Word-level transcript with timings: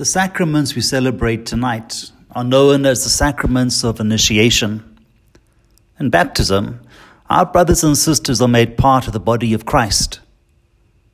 The 0.00 0.06
sacraments 0.06 0.74
we 0.74 0.80
celebrate 0.80 1.44
tonight 1.44 2.10
are 2.30 2.42
known 2.42 2.86
as 2.86 3.04
the 3.04 3.10
sacraments 3.10 3.84
of 3.84 4.00
initiation. 4.00 4.98
In 5.98 6.08
baptism, 6.08 6.80
our 7.28 7.44
brothers 7.44 7.84
and 7.84 7.98
sisters 7.98 8.40
are 8.40 8.48
made 8.48 8.78
part 8.78 9.06
of 9.06 9.12
the 9.12 9.20
body 9.20 9.52
of 9.52 9.66
Christ. 9.66 10.20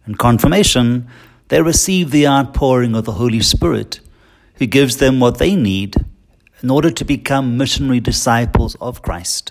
In 0.06 0.14
confirmation, 0.14 1.08
they 1.48 1.60
receive 1.62 2.12
the 2.12 2.28
outpouring 2.28 2.94
of 2.94 3.06
the 3.06 3.14
Holy 3.14 3.40
Spirit, 3.40 3.98
who 4.54 4.66
gives 4.66 4.98
them 4.98 5.18
what 5.18 5.38
they 5.38 5.56
need 5.56 5.96
in 6.62 6.70
order 6.70 6.92
to 6.92 7.04
become 7.04 7.58
missionary 7.58 7.98
disciples 7.98 8.76
of 8.80 9.02
Christ. 9.02 9.50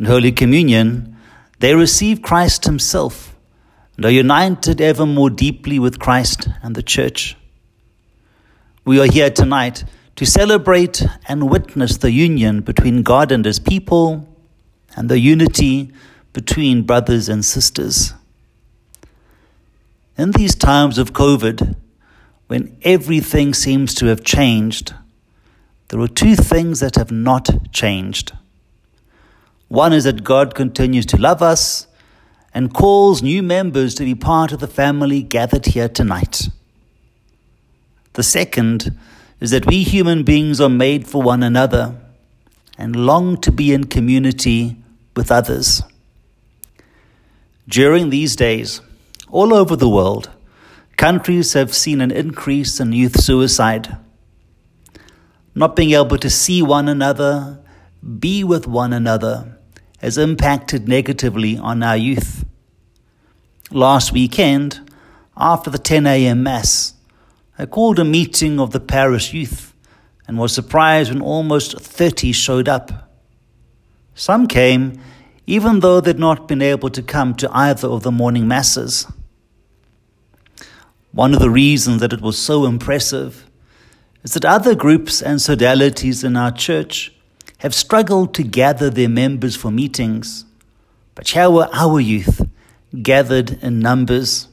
In 0.00 0.06
Holy 0.06 0.32
Communion, 0.32 1.16
they 1.60 1.76
receive 1.76 2.22
Christ 2.22 2.64
Himself 2.64 3.36
and 3.96 4.04
are 4.04 4.10
united 4.10 4.80
ever 4.80 5.06
more 5.06 5.30
deeply 5.30 5.78
with 5.78 6.00
Christ 6.00 6.48
and 6.60 6.74
the 6.74 6.82
Church. 6.82 7.36
We 8.86 9.00
are 9.00 9.10
here 9.10 9.30
tonight 9.30 9.84
to 10.16 10.26
celebrate 10.26 11.02
and 11.26 11.48
witness 11.48 11.96
the 11.96 12.12
union 12.12 12.60
between 12.60 13.02
God 13.02 13.32
and 13.32 13.42
His 13.42 13.58
people 13.58 14.28
and 14.94 15.08
the 15.08 15.18
unity 15.18 15.90
between 16.34 16.82
brothers 16.82 17.30
and 17.30 17.42
sisters. 17.42 18.12
In 20.18 20.32
these 20.32 20.54
times 20.54 20.98
of 20.98 21.14
COVID, 21.14 21.76
when 22.48 22.76
everything 22.82 23.54
seems 23.54 23.94
to 23.94 24.06
have 24.06 24.22
changed, 24.22 24.92
there 25.88 26.00
are 26.00 26.06
two 26.06 26.36
things 26.36 26.80
that 26.80 26.96
have 26.96 27.10
not 27.10 27.72
changed. 27.72 28.32
One 29.68 29.94
is 29.94 30.04
that 30.04 30.24
God 30.24 30.54
continues 30.54 31.06
to 31.06 31.16
love 31.16 31.40
us 31.40 31.86
and 32.52 32.74
calls 32.74 33.22
new 33.22 33.42
members 33.42 33.94
to 33.94 34.04
be 34.04 34.14
part 34.14 34.52
of 34.52 34.60
the 34.60 34.68
family 34.68 35.22
gathered 35.22 35.64
here 35.64 35.88
tonight. 35.88 36.48
The 38.14 38.22
second 38.22 38.96
is 39.40 39.50
that 39.50 39.66
we 39.66 39.82
human 39.82 40.22
beings 40.24 40.60
are 40.60 40.68
made 40.68 41.06
for 41.06 41.20
one 41.20 41.42
another 41.42 41.96
and 42.78 42.96
long 42.96 43.40
to 43.42 43.52
be 43.52 43.72
in 43.72 43.84
community 43.84 44.76
with 45.14 45.30
others. 45.30 45.82
During 47.68 48.10
these 48.10 48.36
days, 48.36 48.80
all 49.30 49.52
over 49.52 49.76
the 49.76 49.88
world, 49.88 50.30
countries 50.96 51.52
have 51.52 51.74
seen 51.74 52.00
an 52.00 52.10
increase 52.10 52.80
in 52.80 52.92
youth 52.92 53.20
suicide. 53.20 53.96
Not 55.54 55.76
being 55.76 55.92
able 55.92 56.18
to 56.18 56.30
see 56.30 56.62
one 56.62 56.88
another, 56.88 57.60
be 58.18 58.44
with 58.44 58.66
one 58.66 58.92
another, 58.92 59.58
has 59.98 60.18
impacted 60.18 60.88
negatively 60.88 61.56
on 61.56 61.82
our 61.82 61.96
youth. 61.96 62.44
Last 63.70 64.12
weekend, 64.12 64.90
after 65.36 65.70
the 65.70 65.78
10 65.78 66.06
a.m. 66.06 66.42
Mass, 66.42 66.93
I 67.58 67.66
called 67.66 67.98
a 67.98 68.04
meeting 68.04 68.58
of 68.58 68.72
the 68.72 68.80
parish 68.80 69.32
youth 69.32 69.74
and 70.26 70.38
was 70.38 70.52
surprised 70.52 71.12
when 71.12 71.22
almost 71.22 71.78
30 71.78 72.32
showed 72.32 72.68
up. 72.68 73.10
Some 74.14 74.46
came 74.46 75.00
even 75.46 75.80
though 75.80 76.00
they'd 76.00 76.18
not 76.18 76.48
been 76.48 76.62
able 76.62 76.88
to 76.90 77.02
come 77.02 77.34
to 77.34 77.50
either 77.52 77.88
of 77.88 78.02
the 78.02 78.12
morning 78.12 78.48
masses. 78.48 79.06
One 81.12 81.34
of 81.34 81.40
the 81.40 81.50
reasons 81.50 82.00
that 82.00 82.12
it 82.12 82.20
was 82.20 82.38
so 82.38 82.64
impressive 82.64 83.48
is 84.22 84.32
that 84.34 84.44
other 84.44 84.74
groups 84.74 85.20
and 85.20 85.38
sodalities 85.38 86.24
in 86.24 86.36
our 86.36 86.50
church 86.50 87.12
have 87.58 87.74
struggled 87.74 88.34
to 88.34 88.42
gather 88.42 88.90
their 88.90 89.08
members 89.08 89.54
for 89.54 89.70
meetings, 89.70 90.44
but 91.14 91.28
here 91.28 91.50
were 91.50 91.68
our 91.72 92.00
youth 92.00 92.46
gathered 93.02 93.62
in 93.62 93.78
numbers. 93.80 94.48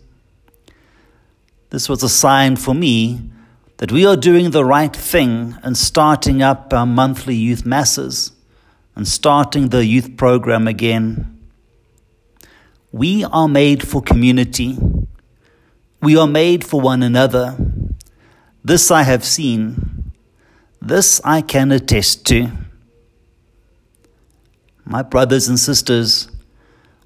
This 1.71 1.87
was 1.87 2.03
a 2.03 2.09
sign 2.09 2.57
for 2.57 2.73
me 2.75 3.31
that 3.77 3.93
we 3.93 4.05
are 4.05 4.17
doing 4.17 4.51
the 4.51 4.65
right 4.65 4.93
thing 4.93 5.57
and 5.63 5.77
starting 5.77 6.41
up 6.41 6.73
our 6.73 6.85
monthly 6.85 7.33
youth 7.33 7.65
masses 7.65 8.33
and 8.93 9.07
starting 9.07 9.69
the 9.69 9.85
youth 9.85 10.17
program 10.17 10.67
again. 10.67 11.39
We 12.91 13.23
are 13.23 13.47
made 13.47 13.87
for 13.87 14.01
community. 14.01 14.77
We 16.01 16.17
are 16.17 16.27
made 16.27 16.65
for 16.65 16.81
one 16.81 17.03
another. 17.03 17.55
This 18.65 18.91
I 18.91 19.03
have 19.03 19.23
seen. 19.23 20.11
This 20.81 21.21
I 21.23 21.41
can 21.41 21.71
attest 21.71 22.25
to. 22.27 22.51
My 24.83 25.03
brothers 25.03 25.47
and 25.47 25.57
sisters, 25.57 26.29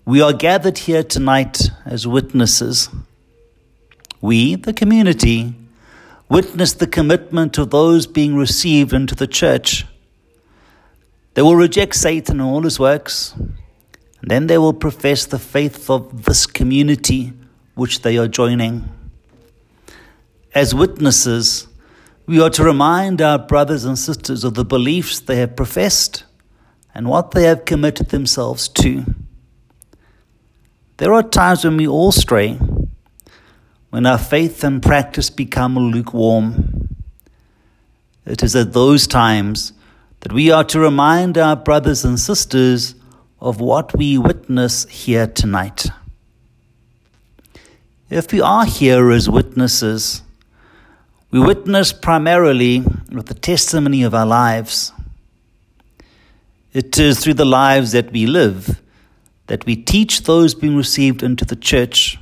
we 0.06 0.22
are 0.22 0.34
gathered 0.34 0.80
here 0.80 1.04
tonight 1.04 1.70
as 1.86 2.08
witnesses 2.08 2.90
we, 4.26 4.56
the 4.56 4.74
community, 4.74 5.54
witness 6.28 6.74
the 6.74 6.88
commitment 6.88 7.58
of 7.58 7.70
those 7.70 8.08
being 8.08 8.36
received 8.36 8.92
into 8.92 9.16
the 9.16 9.28
church. 9.28 9.86
They 11.36 11.42
will 11.42 11.56
reject 11.56 11.96
Satan 11.96 12.40
and 12.40 12.50
all 12.50 12.64
his 12.64 12.80
works, 12.80 13.34
and 13.34 14.32
then 14.32 14.48
they 14.48 14.58
will 14.58 14.74
profess 14.74 15.26
the 15.26 15.40
faith 15.40 15.90
of 15.90 16.26
this 16.26 16.48
community 16.48 17.34
which 17.76 18.02
they 18.02 18.18
are 18.18 18.28
joining. 18.28 18.90
As 20.54 20.74
witnesses, 20.74 21.68
we 22.26 22.42
are 22.42 22.50
to 22.50 22.64
remind 22.64 23.22
our 23.22 23.38
brothers 23.38 23.86
and 23.86 24.00
sisters 24.00 24.44
of 24.44 24.56
the 24.56 24.66
beliefs 24.66 25.20
they 25.20 25.36
have 25.36 25.56
professed 25.56 26.24
and 26.96 27.08
what 27.08 27.32
they 27.32 27.44
have 27.44 27.66
committed 27.66 28.10
themselves 28.10 28.68
to. 28.70 29.06
There 30.98 31.14
are 31.14 31.22
times 31.22 31.66
when 31.66 31.78
we 31.78 31.88
all 31.88 32.14
stray 32.14 32.58
when 33.96 34.06
our 34.06 34.18
faith 34.18 34.62
and 34.62 34.84
practice 34.84 35.30
become 35.30 35.78
lukewarm. 35.78 36.90
It 38.26 38.44
is 38.44 38.54
at 38.54 38.74
those 38.74 39.08
times 39.08 39.72
that 40.20 40.34
we 40.34 40.52
are 40.52 40.66
to 40.66 40.82
remind 40.82 41.38
our 41.38 41.56
brothers 41.56 42.04
and 42.04 42.20
sisters 42.20 42.96
of 43.40 43.62
what 43.62 43.98
we 43.98 44.18
witness 44.18 44.84
here 44.90 45.28
tonight. 45.28 45.86
If 48.10 48.34
we 48.34 48.42
are 48.42 48.66
here 48.66 49.12
as 49.12 49.30
witnesses, 49.30 50.24
we 51.32 51.40
witness 51.40 51.94
primarily 51.94 52.82
with 53.10 53.28
the 53.28 53.34
testimony 53.34 54.04
of 54.04 54.14
our 54.14 54.26
lives. 54.26 54.92
It 56.74 57.00
is 57.00 57.22
through 57.22 57.36
the 57.36 57.46
lives 57.46 57.94
that 57.94 58.12
we 58.12 58.26
live 58.26 58.82
that 59.48 59.66
we 59.66 59.78
teach 59.78 60.24
those 60.24 60.54
being 60.54 60.76
received 60.76 61.24
into 61.24 61.46
the 61.46 61.56
church 61.56 62.18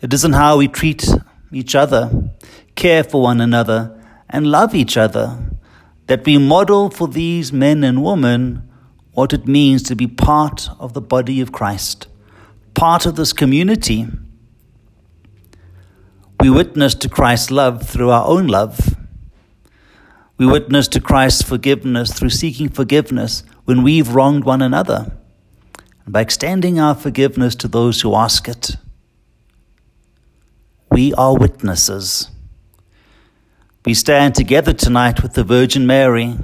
it 0.00 0.12
isn't 0.12 0.34
how 0.34 0.58
we 0.58 0.68
treat 0.68 1.08
each 1.52 1.74
other, 1.74 2.30
care 2.74 3.02
for 3.02 3.22
one 3.22 3.40
another, 3.40 4.00
and 4.30 4.46
love 4.46 4.74
each 4.74 4.96
other 4.96 5.38
that 6.06 6.24
we 6.24 6.38
model 6.38 6.90
for 6.90 7.06
these 7.06 7.52
men 7.52 7.84
and 7.84 8.02
women 8.02 8.68
what 9.12 9.32
it 9.32 9.46
means 9.46 9.82
to 9.82 9.96
be 9.96 10.06
part 10.06 10.68
of 10.78 10.94
the 10.94 11.00
body 11.00 11.40
of 11.40 11.52
Christ, 11.52 12.08
part 12.74 13.04
of 13.04 13.16
this 13.16 13.32
community. 13.32 14.06
We 16.40 16.50
witness 16.50 16.94
to 16.96 17.08
Christ's 17.08 17.50
love 17.50 17.86
through 17.86 18.10
our 18.10 18.26
own 18.26 18.46
love. 18.46 18.96
We 20.38 20.46
witness 20.46 20.86
to 20.88 21.00
Christ's 21.00 21.42
forgiveness 21.42 22.12
through 22.12 22.30
seeking 22.30 22.68
forgiveness 22.68 23.42
when 23.64 23.82
we've 23.82 24.14
wronged 24.14 24.44
one 24.44 24.62
another, 24.62 25.12
and 26.04 26.12
by 26.12 26.20
extending 26.20 26.78
our 26.78 26.94
forgiveness 26.94 27.54
to 27.56 27.68
those 27.68 28.00
who 28.00 28.14
ask 28.14 28.48
it. 28.48 28.76
We 30.98 31.14
are 31.14 31.38
witnesses. 31.38 32.28
We 33.86 33.94
stand 33.94 34.34
together 34.34 34.72
tonight 34.72 35.22
with 35.22 35.34
the 35.34 35.44
Virgin 35.44 35.86
Mary, 35.86 36.36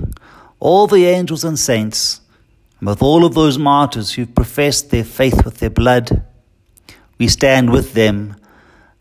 all 0.60 0.87
the 0.87 1.06
angels 1.06 1.42
and 1.42 1.59
saints, 1.59 2.20
and 2.78 2.88
with 2.88 3.03
all 3.03 3.25
of 3.25 3.34
those 3.34 3.59
martyrs 3.59 4.12
who've 4.12 4.32
professed 4.32 4.91
their 4.91 5.03
faith 5.03 5.44
with 5.44 5.59
their 5.59 5.70
blood. 5.70 6.22
We 7.19 7.26
stand 7.26 7.72
with 7.72 7.94
them 7.94 8.37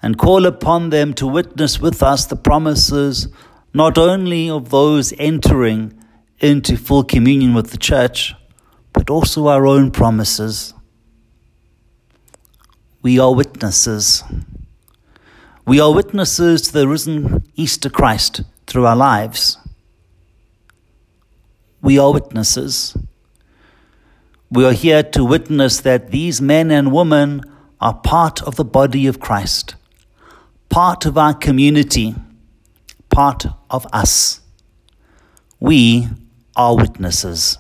and 0.02 0.18
call 0.18 0.47
upon 0.47 0.90
them 0.90 1.13
to 1.13 1.28
witness 1.28 1.80
with 1.80 2.01
us 2.01 2.25
the 2.25 2.36
promises 2.36 3.28
not 3.75 3.95
only 3.95 4.50
of 4.50 4.72
those 4.72 5.13
entering 5.19 5.94
into 6.39 6.78
full 6.78 7.04
communion 7.04 7.54
with 7.54 7.69
the 7.69 7.78
Church, 7.78 8.33
but 8.92 9.07
also 9.07 9.45
our 9.45 9.68
own 9.68 9.92
promises. 9.92 10.74
We 13.04 13.19
are 13.19 13.36
witnesses. 13.36 14.24
We 15.65 15.80
are 15.80 15.94
witnesses 15.94 16.63
to 16.63 16.74
the 16.74 16.88
risen 16.89 17.44
Easter 17.56 17.89
Christ 17.89 18.42
through 18.68 18.86
our 18.86 18.98
lives. 18.98 19.57
We 21.81 21.98
are 21.98 22.12
witnesses. 22.12 22.98
We 24.51 24.65
are 24.65 24.74
here 24.74 25.04
to 25.04 25.24
witness 25.24 25.80
that 25.80 26.12
these 26.12 26.42
men 26.42 26.69
and 26.69 26.92
women 26.92 27.44
are 27.80 27.94
part 27.94 28.44
of 28.44 28.57
the 28.57 28.65
body 28.65 29.07
of 29.07 29.21
Christ, 29.21 29.75
part 30.68 31.06
of 31.06 31.18
our 31.18 31.33
community, 31.33 32.13
part 33.09 33.45
of 33.69 33.88
us. 33.94 34.42
We 35.62 36.09
are 36.57 36.75
witnesses. 36.75 37.57